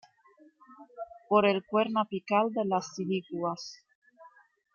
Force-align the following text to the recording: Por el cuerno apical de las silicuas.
Por 1.29 1.45
el 1.45 1.63
cuerno 1.63 1.99
apical 2.01 2.51
de 2.53 2.65
las 2.65 2.95
silicuas. 2.95 3.85